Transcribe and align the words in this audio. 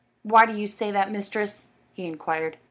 "Why 0.23 0.47
do 0.47 0.53
you 0.53 0.65
say 0.65 0.89
that, 0.89 1.11
mistress?" 1.11 1.67
he 1.93 2.07
inquired. 2.07 2.57